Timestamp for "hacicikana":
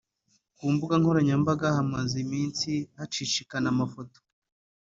2.97-3.67